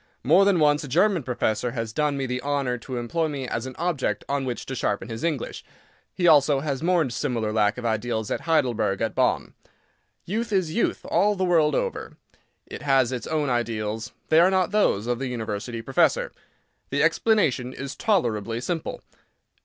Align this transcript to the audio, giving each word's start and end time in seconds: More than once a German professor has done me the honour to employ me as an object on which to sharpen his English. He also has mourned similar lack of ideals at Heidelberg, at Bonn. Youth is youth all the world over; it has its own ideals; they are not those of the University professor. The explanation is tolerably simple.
More 0.23 0.45
than 0.45 0.57
once 0.59 0.83
a 0.83 0.87
German 0.87 1.21
professor 1.21 1.73
has 1.73 1.93
done 1.93 2.17
me 2.17 2.25
the 2.25 2.41
honour 2.41 2.79
to 2.79 2.97
employ 2.97 3.27
me 3.27 3.47
as 3.47 3.67
an 3.67 3.75
object 3.77 4.23
on 4.27 4.45
which 4.45 4.65
to 4.65 4.73
sharpen 4.73 5.09
his 5.09 5.23
English. 5.23 5.63
He 6.15 6.27
also 6.27 6.61
has 6.61 6.81
mourned 6.81 7.13
similar 7.13 7.53
lack 7.53 7.77
of 7.77 7.85
ideals 7.85 8.31
at 8.31 8.41
Heidelberg, 8.41 8.99
at 8.99 9.13
Bonn. 9.13 9.53
Youth 10.25 10.51
is 10.51 10.73
youth 10.73 11.05
all 11.05 11.35
the 11.35 11.45
world 11.45 11.75
over; 11.75 12.17
it 12.65 12.81
has 12.81 13.11
its 13.11 13.27
own 13.27 13.51
ideals; 13.51 14.11
they 14.29 14.39
are 14.39 14.49
not 14.49 14.71
those 14.71 15.05
of 15.05 15.19
the 15.19 15.27
University 15.27 15.83
professor. 15.83 16.31
The 16.89 17.03
explanation 17.03 17.71
is 17.71 17.95
tolerably 17.95 18.59
simple. 18.59 19.01